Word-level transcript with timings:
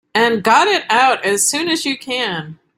And 0.15 0.41
got 0.41 0.67
it 0.67 0.83
out 0.89 1.23
as 1.23 1.47
soon 1.47 1.69
as 1.69 1.85
you 1.85 1.95
can. 1.95 2.57